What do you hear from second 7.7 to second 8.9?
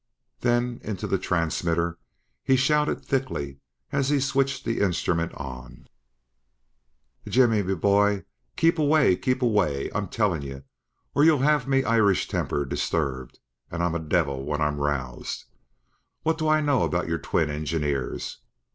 bhoy, kape